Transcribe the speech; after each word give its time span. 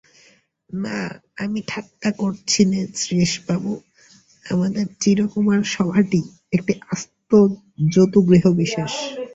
না, 0.69 0.97
আমি 1.37 1.59
ঠাট্টা 1.67 2.09
করছি 2.21 2.61
নে 2.65 2.81
শ্রীশবাবু, 2.95 3.71
আমাদের 4.45 4.85
চিরকুমার-সভাটি 5.01 6.21
একটি 6.53 6.73
আস্ত 6.91 7.31
জতুগৃহবিশেষ। 7.93 8.93